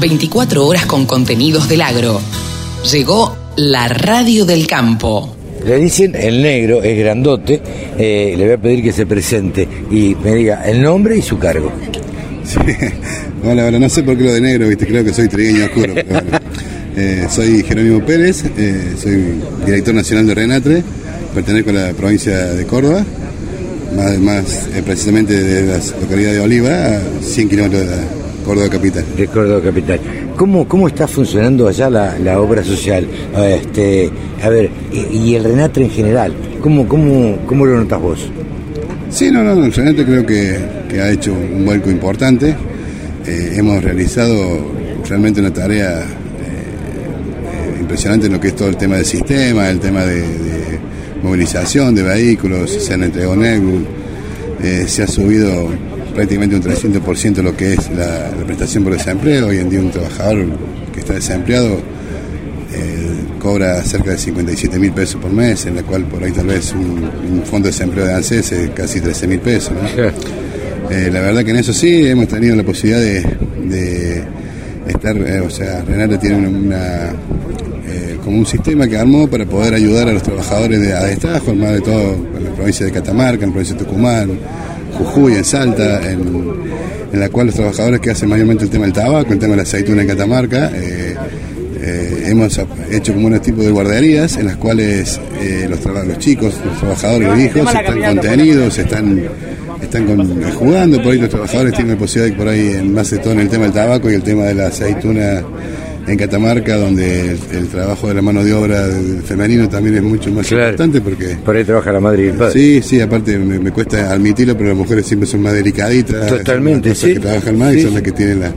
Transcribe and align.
24 0.00 0.66
horas 0.66 0.86
con 0.86 1.06
contenidos 1.06 1.68
del 1.68 1.82
agro. 1.82 2.20
Llegó 2.90 3.36
la 3.56 3.88
radio 3.88 4.44
del 4.44 4.66
campo. 4.66 5.34
Le 5.64 5.78
dicen 5.78 6.14
el 6.14 6.42
negro, 6.42 6.82
es 6.82 6.98
grandote, 6.98 7.60
eh, 7.96 8.34
le 8.36 8.44
voy 8.44 8.54
a 8.54 8.58
pedir 8.58 8.82
que 8.82 8.92
se 8.92 9.06
presente 9.06 9.66
y 9.90 10.14
me 10.16 10.34
diga 10.34 10.62
el 10.64 10.82
nombre 10.82 11.16
y 11.16 11.22
su 11.22 11.38
cargo. 11.38 11.72
Sí. 12.44 12.58
Hola, 13.42 13.66
hola, 13.66 13.78
no 13.78 13.88
sé 13.88 14.02
por 14.02 14.16
qué 14.16 14.24
lo 14.24 14.32
de 14.32 14.40
negro, 14.40 14.68
viste, 14.68 14.86
creo 14.86 15.04
que 15.04 15.12
soy 15.12 15.28
trigueño 15.28 15.64
oscuro. 15.64 15.94
Pero 15.94 16.08
bueno. 16.08 16.38
Eh, 16.96 17.26
soy 17.28 17.64
Jerónimo 17.64 18.06
Pérez, 18.06 18.44
eh, 18.56 18.94
soy 18.96 19.34
director 19.66 19.92
nacional 19.92 20.28
de 20.28 20.34
Renatre, 20.34 20.82
pertenezco 21.34 21.70
a 21.70 21.72
la 21.72 21.92
provincia 21.92 22.52
de 22.54 22.64
Córdoba, 22.66 23.04
más, 23.96 24.18
más 24.20 24.68
eh, 24.72 24.82
precisamente 24.84 25.42
de 25.42 25.62
la 25.62 25.80
localidad 26.00 26.32
de 26.32 26.40
Oliva, 26.40 26.70
a 26.70 27.00
100 27.20 27.48
kilómetros 27.48 27.80
de 27.80 27.96
la 27.96 28.02
Córdoba 28.44 28.68
capital. 28.68 29.04
De 29.16 29.26
Córdoba 29.26 29.60
Capital. 29.62 30.00
¿Cómo, 30.36 30.68
cómo 30.68 30.88
está 30.88 31.08
funcionando 31.08 31.66
allá 31.66 31.88
la, 31.88 32.18
la 32.18 32.40
obra 32.40 32.62
social? 32.62 33.06
Este, 33.36 34.10
a 34.42 34.48
ver, 34.48 34.70
y, 34.92 35.16
y 35.18 35.34
el 35.34 35.44
Renatre 35.44 35.84
en 35.84 35.90
general, 35.90 36.34
¿cómo, 36.60 36.86
cómo, 36.86 37.38
cómo 37.46 37.64
lo 37.64 37.78
notas 37.80 38.00
vos? 38.00 38.28
Sí, 39.10 39.30
no, 39.30 39.42
no, 39.42 39.70
Renatre 39.70 40.04
creo 40.04 40.26
que, 40.26 40.58
que 40.88 41.00
ha 41.00 41.10
hecho 41.10 41.32
un 41.32 41.64
vuelco 41.64 41.90
importante. 41.90 42.54
Eh, 43.26 43.54
hemos 43.56 43.82
realizado 43.82 44.34
realmente 45.08 45.40
una 45.40 45.52
tarea 45.52 46.00
eh, 46.00 47.80
impresionante 47.80 48.26
en 48.26 48.32
lo 48.34 48.40
que 48.40 48.48
es 48.48 48.56
todo 48.56 48.68
el 48.68 48.76
tema 48.76 48.96
del 48.96 49.06
sistema, 49.06 49.70
el 49.70 49.80
tema 49.80 50.04
de, 50.04 50.20
de 50.20 50.78
movilización 51.22 51.94
de 51.94 52.02
vehículos, 52.02 52.70
se 52.70 52.92
han 52.92 53.02
entregado 53.04 53.34
Netbook, 53.36 53.86
eh, 54.62 54.84
se 54.86 55.04
ha 55.04 55.06
subido 55.06 55.68
prácticamente 56.14 56.56
un 56.56 56.62
300% 56.62 57.42
lo 57.42 57.56
que 57.56 57.74
es 57.74 57.90
la, 57.90 58.30
la 58.30 58.44
prestación 58.46 58.84
por 58.84 58.92
desempleo. 58.92 59.48
Hoy 59.48 59.58
en 59.58 59.68
día 59.68 59.80
un 59.80 59.90
trabajador 59.90 60.46
que 60.92 61.00
está 61.00 61.14
desempleado 61.14 61.78
eh, 62.72 63.14
cobra 63.38 63.82
cerca 63.82 64.12
de 64.12 64.18
57 64.18 64.78
mil 64.78 64.92
pesos 64.92 65.20
por 65.20 65.32
mes, 65.32 65.66
en 65.66 65.76
la 65.76 65.82
cual 65.82 66.04
por 66.04 66.22
ahí 66.22 66.32
tal 66.32 66.46
vez 66.46 66.72
un, 66.72 67.10
un 67.32 67.42
fondo 67.44 67.66
de 67.66 67.72
desempleo 67.72 68.06
de 68.06 68.14
ANSES 68.14 68.52
es 68.52 68.70
casi 68.70 69.00
13 69.00 69.26
mil 69.26 69.40
pesos. 69.40 69.72
¿no? 69.72 70.04
Eh, 70.90 71.10
la 71.12 71.20
verdad 71.20 71.44
que 71.44 71.50
en 71.50 71.56
eso 71.56 71.72
sí 71.72 72.06
hemos 72.06 72.28
tenido 72.28 72.54
la 72.56 72.62
posibilidad 72.62 73.00
de, 73.00 73.22
de 73.68 74.24
estar, 74.86 75.16
eh, 75.16 75.40
o 75.40 75.50
sea, 75.50 75.82
Renate 75.82 76.18
tiene 76.18 76.46
una, 76.46 77.12
como 78.22 78.38
un 78.38 78.46
sistema 78.46 78.88
que 78.88 78.96
armó 78.96 79.28
para 79.28 79.44
poder 79.44 79.74
ayudar 79.74 80.08
a 80.08 80.12
los 80.12 80.22
trabajadores 80.22 80.80
de 80.80 80.94
a 80.94 81.04
destajo, 81.04 81.54
más 81.54 81.72
de 81.72 81.80
todo 81.80 82.14
en 82.36 82.44
la 82.44 82.50
provincia 82.50 82.86
de 82.86 82.92
Catamarca, 82.92 83.44
en 83.44 83.50
la 83.50 83.54
provincia 83.54 83.76
de 83.76 83.84
Tucumán, 83.84 84.30
Jujuy, 84.94 85.34
en 85.34 85.44
Salta, 85.44 86.10
en, 86.10 86.20
en 87.12 87.20
la 87.20 87.28
cual 87.28 87.46
los 87.46 87.54
trabajadores 87.56 88.00
que 88.00 88.10
hacen 88.10 88.28
mayormente 88.28 88.64
el 88.64 88.70
tema 88.70 88.84
del 88.84 88.92
tabaco, 88.94 89.32
el 89.32 89.38
tema 89.38 89.52
de 89.52 89.56
la 89.58 89.62
aceituna 89.62 90.02
en 90.02 90.08
Catamarca, 90.08 90.70
eh, 90.74 91.14
eh, 91.80 92.22
hemos 92.26 92.58
hecho 92.90 93.12
como 93.12 93.26
unos 93.26 93.42
tipos 93.42 93.64
de 93.64 93.70
guarderías 93.70 94.36
en 94.36 94.46
las 94.46 94.56
cuales 94.56 95.20
eh, 95.40 95.66
los, 95.68 95.84
los 95.84 96.18
chicos, 96.18 96.54
los 96.64 96.78
trabajadores, 96.78 97.28
los 97.28 97.38
hijos 97.40 97.74
están 97.74 98.00
contenidos, 98.14 98.78
están, 98.78 99.22
están 99.82 100.06
con- 100.06 100.42
jugando, 100.52 101.02
por 101.02 101.12
ahí 101.12 101.18
los 101.18 101.28
trabajadores 101.30 101.74
tienen 101.74 101.94
la 101.94 101.98
posibilidad 101.98 102.34
de 102.36 102.42
por 102.42 102.48
ahí, 102.52 102.68
en 102.78 102.94
más 102.94 103.10
de 103.10 103.18
todo 103.18 103.32
en 103.34 103.40
el 103.40 103.48
tema 103.48 103.64
del 103.64 103.72
tabaco 103.72 104.10
y 104.10 104.14
el 104.14 104.22
tema 104.22 104.44
de 104.44 104.54
la 104.54 104.66
aceituna 104.68 105.42
en 106.06 106.16
Catamarca, 106.18 106.76
donde 106.76 107.30
el, 107.32 107.38
el 107.52 107.68
trabajo 107.68 108.08
de 108.08 108.14
la 108.14 108.22
mano 108.22 108.44
de 108.44 108.52
obra 108.52 108.86
femenino 109.24 109.68
también 109.68 109.96
es 109.96 110.02
mucho 110.02 110.30
más 110.30 110.46
Claro. 110.46 110.64
importante 110.64 111.00
porque... 111.00 111.36
Por 111.44 111.56
ahí 111.56 111.64
trabaja 111.64 111.92
la 111.92 112.00
madre 112.00 112.24
y 112.24 112.28
el 112.28 112.34
padre. 112.34 112.52
Sí, 112.52 112.82
sí, 112.82 113.00
aparte 113.00 113.38
me, 113.38 113.58
me 113.58 113.70
cuesta 113.70 114.12
admitirlo, 114.12 114.54
pero 114.56 114.68
las 114.70 114.78
mujeres 114.78 115.06
siempre 115.06 115.26
son 115.26 115.40
más 115.42 115.54
delicaditas. 115.54 116.26
Totalmente, 116.26 116.94
son 116.94 117.08
las 117.08 117.14
sí. 117.14 117.14
que 117.14 117.20
trabajan 117.20 117.58
más 117.58 117.72
Sí, 117.72 117.78
y 117.78 117.82
son 117.82 117.94
las 117.94 118.02
que 118.02 118.12
tienen 118.12 118.40
la... 118.40 118.52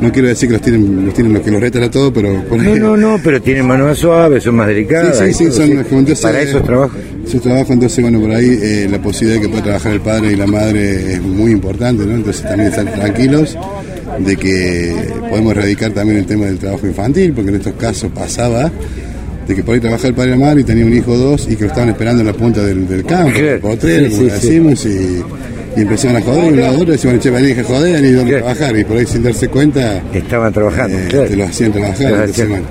No 0.00 0.12
quiero 0.12 0.28
decir 0.28 0.48
que 0.48 0.54
los 0.54 0.62
tienen 0.62 1.06
los, 1.06 1.14
tienen 1.14 1.32
los 1.32 1.42
que 1.42 1.50
los 1.52 1.60
retan 1.60 1.82
a 1.84 1.90
todo, 1.90 2.12
pero 2.12 2.42
por 2.48 2.60
No, 2.62 2.72
ahí- 2.72 2.78
no, 2.80 2.96
no, 2.96 3.18
pero 3.22 3.40
tienen 3.40 3.66
mano 3.66 3.86
más 3.86 3.98
suave, 3.98 4.40
son 4.40 4.56
más 4.56 4.66
delicadas. 4.66 5.18
Sí, 5.18 5.32
sí, 5.32 5.44
sí, 5.46 5.52
son 5.52 5.70
entonces, 5.70 6.20
Para 6.20 6.40
eh, 6.42 6.44
esos 6.44 6.62
trabajos. 6.64 6.98
Su 7.30 7.38
trabajo, 7.40 7.72
entonces, 7.72 8.02
bueno, 8.02 8.20
por 8.20 8.30
ahí 8.32 8.58
eh, 8.60 8.88
la 8.90 9.00
posibilidad 9.00 9.40
de 9.40 9.46
que 9.46 9.48
pueda 9.50 9.62
trabajar 9.64 9.92
el 9.92 10.00
padre 10.00 10.32
y 10.32 10.36
la 10.36 10.46
madre 10.46 11.14
es 11.14 11.22
muy 11.22 11.52
importante, 11.52 12.04
¿no? 12.04 12.14
Entonces 12.16 12.42
también 12.42 12.70
estar 12.70 12.84
tranquilos 12.92 13.56
de 14.18 14.36
que 14.36 14.94
podemos 15.28 15.52
erradicar 15.56 15.92
también 15.92 16.18
el 16.18 16.26
tema 16.26 16.46
del 16.46 16.58
trabajo 16.58 16.86
infantil, 16.86 17.32
porque 17.32 17.50
en 17.50 17.56
estos 17.56 17.74
casos 17.74 18.10
pasaba 18.14 18.70
de 19.46 19.54
que 19.54 19.62
por 19.62 19.74
ahí 19.74 19.80
trabajaba 19.80 20.08
el 20.08 20.14
padre 20.14 20.28
y 20.30 20.32
la 20.32 20.38
madre 20.46 20.60
y 20.62 20.64
tenía 20.64 20.86
un 20.86 20.94
hijo 20.94 21.12
o 21.12 21.16
dos 21.18 21.46
y 21.50 21.56
que 21.56 21.64
lo 21.64 21.68
estaban 21.68 21.90
esperando 21.90 22.20
en 22.22 22.26
la 22.28 22.32
punta 22.32 22.62
del, 22.62 22.88
del 22.88 23.04
campo, 23.04 23.38
el 23.38 23.60
potrero, 23.60 24.06
Sí, 24.08 24.10
como 24.16 24.22
sí, 24.22 24.30
decimos, 24.30 24.86
y, 24.86 25.22
y 25.76 25.80
empezaban 25.82 26.16
a 26.16 26.20
joder 26.22 26.44
y 26.44 26.48
un 26.48 26.60
lado 26.60 26.74
otro 26.80 26.92
decían, 26.92 27.20
che, 27.20 27.30
vení, 27.30 27.54
que 27.54 27.62
joder, 27.62 27.96
han 27.96 28.04
ido 28.06 28.22
a 28.22 28.26
trabajar, 28.26 28.78
y 28.78 28.84
por 28.84 28.96
ahí 28.96 29.06
sin 29.06 29.22
darse 29.22 29.48
cuenta, 29.48 30.02
Estaban 30.14 30.52
trabajando, 30.52 30.96
eh, 30.98 31.06
claro. 31.10 31.28
te 31.28 31.36
lo 31.36 31.44
hacían 31.44 31.72
trabajar. 31.72 32.12
Entonces, 32.12 32.40
hacían. 32.44 32.62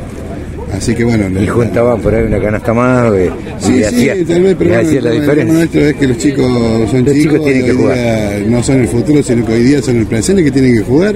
Así 0.74 0.96
que 0.96 1.04
bueno, 1.04 1.30
Y 1.40 1.48
juntaban 1.48 2.02
por 2.02 2.14
ahí 2.16 2.24
una 2.26 2.40
canasta 2.42 2.74
más 2.74 3.14
eh, 3.14 3.30
Sí, 3.60 3.74
sí, 3.78 3.84
hacía, 3.84 4.16
tal 4.26 4.42
vez, 4.44 4.56
pero 4.58 4.70
bueno, 4.72 4.88
hacía 4.90 5.02
la 5.02 5.10
el 5.12 5.16
problema 5.18 5.22
diferencia. 5.22 5.54
nuestro 5.54 5.82
es 5.82 5.94
que 5.96 6.08
los 6.08 6.18
chicos 6.18 6.48
son 6.48 7.06
Los 7.06 7.14
chicos, 7.14 7.14
chicos 7.16 7.44
tienen 7.46 7.66
que 7.66 7.72
jugar. 7.74 7.96
día 7.98 8.44
no 8.50 8.64
son 8.64 8.82
el 8.82 8.88
futuro, 8.88 9.24
sino 9.24 9.46
que 9.46 9.54
hoy 9.54 9.64
día 9.64 9.82
son 9.82 9.98
el 9.98 10.06
presente 10.08 10.44
que 10.44 10.52
tienen 10.52 10.76
que 10.76 10.82
jugar. 10.84 11.16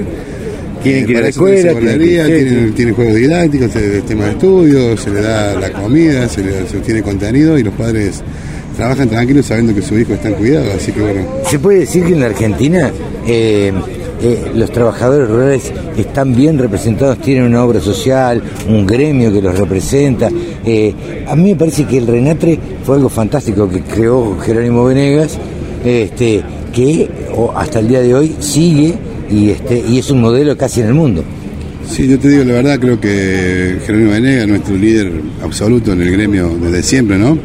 Tienen 0.84 1.06
que 1.06 1.12
ir 1.12 1.18
a 1.18 1.22
la 1.22 1.28
escuela, 1.30 1.74
tienen 1.74 2.00
que- 2.00 2.72
tienen, 2.76 2.94
juegos 2.94 3.16
didácticos, 3.16 3.76
el 3.76 4.04
tema 4.04 4.26
de 4.26 4.32
estudio, 4.32 4.96
se 4.96 5.10
le 5.10 5.22
da 5.22 5.60
la 5.60 5.72
comida, 5.74 6.30
se 6.30 6.44
le 6.44 6.52
se 6.68 6.78
tiene 6.80 7.02
contenido 7.02 7.58
y 7.58 7.64
los 7.64 7.74
padres 7.74 8.22
trabajan 8.78 9.10
tranquilos 9.10 9.48
sabiendo 9.48 9.74
que 9.74 9.82
su 9.82 9.98
hijo 9.98 10.14
está 10.14 10.28
en 10.30 10.36
cuidado, 10.36 10.68
así 10.78 10.92
que 10.92 11.02
bueno. 11.02 11.26
¿Se 11.50 11.58
puede 11.58 11.80
decir 11.80 12.04
que 12.06 12.14
en 12.14 12.20
la 12.20 12.28
Argentina 12.28 12.92
eh, 13.28 13.74
eh, 14.22 14.52
los 14.56 14.72
trabajadores 14.72 15.30
rurales 15.30 15.72
están 15.96 16.36
bien 16.36 16.58
representados, 16.58 17.20
tienen 17.20 17.44
una 17.44 17.64
obra 17.64 17.80
social, 17.80 18.42
un 18.68 18.86
gremio 18.86 19.32
que 19.32 19.42
los 19.42 19.58
representa? 19.58 20.30
Eh, 20.66 20.94
a 21.28 21.36
mí 21.36 21.52
me 21.52 21.56
parece 21.56 21.86
que 21.86 21.98
el 21.98 22.08
Renatre 22.08 22.60
fue 22.84 22.96
algo 22.96 23.10
fantástico 23.10 23.70
que 23.70 23.82
creó 23.82 24.38
Jerónimo 24.40 24.86
Venegas, 24.86 25.38
este, 25.86 26.42
que 26.74 27.10
hasta 27.56 27.80
el 27.80 27.88
día 27.88 28.02
de 28.02 28.16
hoy 28.16 28.36
sigue 28.40 28.96
y, 29.30 29.50
este, 29.50 29.84
y 29.88 30.00
es 30.00 30.10
un 30.10 30.22
modelo 30.22 30.58
casi 30.58 30.82
en 30.82 30.88
el 30.88 30.94
mundo. 30.94 31.24
Sí, 31.90 32.08
yo 32.08 32.20
te 32.20 32.30
digo 32.30 32.44
la 32.44 32.54
verdad, 32.54 32.80
creo 32.80 33.00
que 33.00 33.78
Jerónimo 33.86 34.12
Venegas, 34.12 34.48
nuestro 34.48 34.76
líder 34.76 35.12
absoluto 35.42 35.94
en 35.94 36.02
el 36.02 36.12
gremio 36.12 36.50
desde 36.62 36.84
siempre, 36.84 37.18
¿no? 37.18 37.38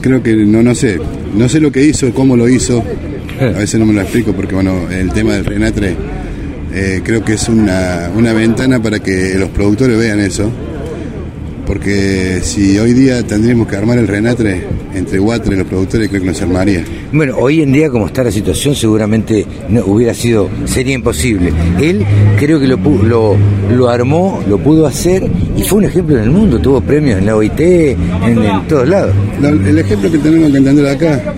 Creo 0.00 0.22
que 0.22 0.34
no, 0.34 0.62
no 0.62 0.74
sé, 0.74 0.98
no 1.36 1.48
sé 1.48 1.60
lo 1.60 1.70
que 1.72 1.84
hizo, 1.84 2.12
cómo 2.14 2.36
lo 2.36 2.48
hizo, 2.48 2.82
a 3.40 3.58
veces 3.58 3.78
no 3.80 3.86
me 3.86 3.92
lo 3.92 4.00
explico 4.02 4.32
porque 4.32 4.54
bueno, 4.54 4.88
el 4.90 5.12
tema 5.12 5.34
del 5.34 5.44
Renatre 5.44 5.96
eh, 6.72 7.00
creo 7.04 7.24
que 7.24 7.34
es 7.34 7.48
una, 7.48 8.10
una 8.14 8.32
ventana 8.32 8.80
para 8.82 8.98
que 9.00 9.34
los 9.38 9.48
productores 9.50 9.96
vean 9.98 10.20
eso, 10.20 10.50
porque 11.66 12.40
si 12.42 12.78
hoy 12.78 12.92
día 12.92 13.22
tendríamos 13.22 13.68
que 13.68 13.76
armar 13.76 13.98
el 13.98 14.08
Renatre 14.08 14.62
entre 14.94 15.18
Guatre 15.18 15.54
y 15.54 15.58
los 15.58 15.66
productores, 15.66 16.08
creo 16.08 16.20
que 16.20 16.26
no 16.28 16.34
se 16.34 16.44
armaría. 16.44 16.84
Bueno, 17.12 17.36
hoy 17.36 17.62
en 17.62 17.72
día 17.72 17.90
como 17.90 18.06
está 18.06 18.22
la 18.22 18.30
situación 18.30 18.74
seguramente 18.76 19.44
no 19.68 19.84
hubiera 19.86 20.14
sido, 20.14 20.48
sería 20.66 20.94
imposible. 20.94 21.52
Él 21.80 22.04
creo 22.38 22.60
que 22.60 22.66
lo, 22.66 22.76
lo, 22.76 23.36
lo 23.74 23.88
armó, 23.88 24.42
lo 24.48 24.58
pudo 24.58 24.86
hacer 24.86 25.28
y 25.56 25.62
fue 25.62 25.78
un 25.78 25.84
ejemplo 25.84 26.16
en 26.16 26.24
el 26.24 26.30
mundo, 26.30 26.58
tuvo 26.60 26.80
premios 26.80 27.18
en 27.18 27.26
la 27.26 27.36
OIT, 27.36 27.60
en, 27.60 27.98
en 28.24 28.68
todos 28.68 28.88
lados. 28.88 29.14
El 29.42 29.78
ejemplo 29.78 30.10
que 30.10 30.18
tenemos 30.18 30.50
que 30.52 30.58
entender 30.58 30.86
acá, 30.86 31.34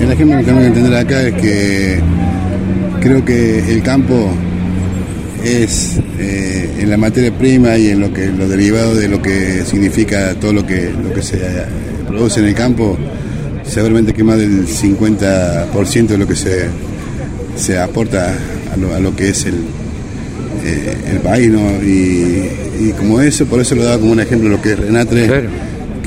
el 0.00 0.12
ejemplo 0.12 0.38
que 0.38 0.44
tenemos 0.44 0.62
que 0.62 0.68
entender 0.68 0.94
acá 0.94 1.22
es 1.22 1.34
que 1.34 1.98
creo 3.00 3.24
que 3.24 3.72
el 3.72 3.82
campo 3.82 4.30
es 5.44 6.00
eh, 6.18 6.78
en 6.80 6.90
la 6.90 6.96
materia 6.96 7.32
prima 7.32 7.76
y 7.76 7.88
en 7.88 8.00
lo 8.00 8.12
que 8.12 8.26
lo 8.26 8.48
derivado 8.48 8.94
de 8.94 9.08
lo 9.08 9.22
que 9.22 9.64
significa 9.64 10.34
todo 10.34 10.52
lo 10.52 10.66
que 10.66 10.90
lo 10.90 11.12
que 11.12 11.22
se 11.22 11.36
eh, 11.36 11.64
produce 12.06 12.40
en 12.40 12.46
el 12.46 12.54
campo, 12.54 12.96
seguramente 13.64 14.12
que 14.12 14.24
más 14.24 14.38
del 14.38 14.66
50% 14.66 16.06
de 16.06 16.18
lo 16.18 16.26
que 16.26 16.36
se, 16.36 16.68
se 17.56 17.78
aporta 17.78 18.34
a 18.72 18.76
lo, 18.76 18.94
a 18.94 18.98
lo 18.98 19.14
que 19.14 19.28
es 19.28 19.44
el, 19.46 19.54
eh, 20.64 20.96
el 21.12 21.18
país, 21.20 21.48
¿no? 21.50 21.82
Y, 21.82 22.92
como 22.96 23.20
eso, 23.20 23.44
por 23.46 23.60
eso 23.60 23.74
lo 23.74 23.84
daba 23.84 23.98
como 23.98 24.12
un 24.12 24.20
ejemplo 24.20 24.48
lo 24.48 24.62
que 24.62 24.72
es 24.72 24.78
Renatre. 24.78 25.48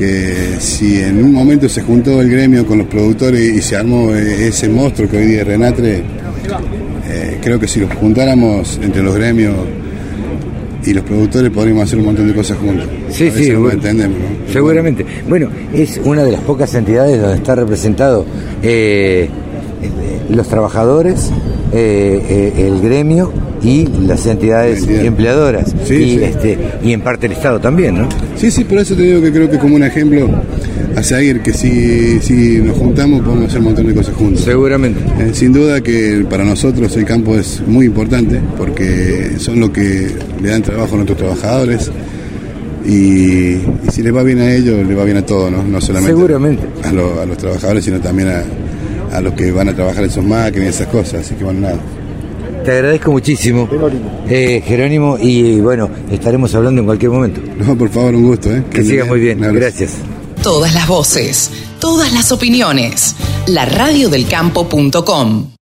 Que 0.01 0.59
si 0.59 0.99
en 0.99 1.23
un 1.23 1.31
momento 1.31 1.69
se 1.69 1.83
juntó 1.83 2.21
el 2.21 2.29
gremio 2.31 2.65
con 2.65 2.79
los 2.79 2.87
productores 2.87 3.39
y 3.39 3.61
se 3.61 3.75
armó 3.75 4.11
eh, 4.15 4.47
ese 4.47 4.67
monstruo 4.67 5.07
que 5.07 5.17
hoy 5.17 5.25
día 5.27 5.41
es 5.41 5.47
Renatre, 5.47 5.97
eh, 7.07 7.37
creo 7.39 7.59
que 7.59 7.67
si 7.67 7.81
los 7.81 7.93
juntáramos 7.93 8.79
entre 8.81 9.03
los 9.03 9.13
gremios 9.13 9.53
y 10.83 10.93
los 10.95 11.03
productores 11.03 11.51
podríamos 11.51 11.83
hacer 11.83 11.99
un 11.99 12.05
montón 12.05 12.27
de 12.27 12.33
cosas 12.33 12.57
juntos. 12.57 12.87
Sí, 13.11 13.29
sí, 13.29 13.49
no 13.49 13.53
lo 13.53 13.59
bueno, 13.59 13.75
entendemos, 13.75 14.17
¿no? 14.17 14.51
seguramente. 14.51 15.05
Bueno, 15.29 15.49
es 15.71 16.01
una 16.03 16.23
de 16.23 16.31
las 16.31 16.41
pocas 16.41 16.73
entidades 16.73 17.21
donde 17.21 17.35
está 17.35 17.53
representado 17.53 18.25
eh, 18.63 19.29
los 20.29 20.47
trabajadores, 20.47 21.29
eh, 21.73 22.21
eh, 22.29 22.67
el 22.67 22.81
gremio 22.81 23.31
y 23.63 23.85
las 24.07 24.25
entidades 24.25 24.87
empleadoras 24.87 25.73
Sí, 25.85 25.93
y, 25.95 26.09
sí. 26.17 26.23
Este, 26.23 26.57
y 26.83 26.93
en 26.93 27.01
parte 27.01 27.27
el 27.27 27.33
Estado 27.33 27.59
también, 27.59 27.95
¿no? 27.97 28.09
Sí, 28.35 28.49
sí, 28.51 28.63
por 28.63 28.79
eso 28.79 28.95
te 28.95 29.03
digo 29.03 29.21
que 29.21 29.31
creo 29.31 29.49
que 29.49 29.57
como 29.59 29.75
un 29.75 29.83
ejemplo, 29.83 30.27
a 30.95 31.03
seguir, 31.03 31.41
que 31.41 31.53
si, 31.53 32.19
si 32.19 32.57
nos 32.57 32.75
juntamos 32.77 33.21
podemos 33.21 33.45
hacer 33.47 33.59
un 33.59 33.65
montón 33.65 33.87
de 33.87 33.93
cosas 33.93 34.15
juntos. 34.15 34.43
Seguramente. 34.43 34.99
Eh, 35.19 35.29
sin 35.33 35.53
duda 35.53 35.79
que 35.81 36.25
para 36.29 36.43
nosotros 36.43 36.95
el 36.97 37.05
campo 37.05 37.35
es 37.37 37.61
muy 37.67 37.85
importante 37.85 38.39
porque 38.57 39.33
son 39.37 39.59
lo 39.59 39.71
que 39.71 40.07
le 40.41 40.49
dan 40.49 40.63
trabajo 40.63 40.93
a 40.93 40.95
nuestros 40.97 41.17
trabajadores 41.19 41.91
y, 42.85 42.91
y 43.53 43.61
si 43.91 44.01
les 44.01 44.13
va 44.15 44.23
bien 44.23 44.39
a 44.39 44.51
ellos, 44.53 44.85
les 44.87 44.97
va 44.97 45.03
bien 45.05 45.17
a 45.17 45.25
todos, 45.25 45.51
¿no? 45.51 45.63
No 45.63 45.79
solamente 45.79 46.13
Seguramente. 46.15 46.63
A, 46.83 46.91
lo- 46.91 47.21
a 47.21 47.25
los 47.25 47.37
trabajadores, 47.37 47.85
sino 47.85 47.99
también 47.99 48.29
a, 48.29 48.43
a 49.11 49.21
los 49.21 49.33
que 49.33 49.51
van 49.51 49.69
a 49.69 49.75
trabajar 49.75 50.03
en 50.03 50.11
sus 50.11 50.23
máquinas 50.23 50.67
y 50.67 50.69
esas 50.69 50.87
cosas. 50.87 51.25
Así 51.25 51.35
que 51.35 51.43
bueno, 51.43 51.61
nada. 51.61 51.79
Te 52.63 52.71
agradezco 52.71 53.11
muchísimo, 53.11 53.67
eh, 54.29 54.61
Jerónimo, 54.63 55.17
y 55.19 55.59
bueno, 55.59 55.89
estaremos 56.11 56.53
hablando 56.53 56.81
en 56.81 56.85
cualquier 56.85 57.11
momento. 57.11 57.41
No, 57.57 57.75
por 57.75 57.89
favor, 57.89 58.13
un 58.13 58.27
gusto, 58.27 58.55
¿eh? 58.55 58.63
Que 58.69 58.83
sigas 58.83 59.07
muy 59.07 59.19
bien. 59.19 59.39
Gracias. 59.39 59.93
Todas 60.43 60.73
las 60.75 60.87
voces, 60.87 61.49
todas 61.79 62.13
las 62.13 62.31
opiniones. 62.31 63.15
La 63.47 63.65
radiodelcampo.com. 63.65 65.47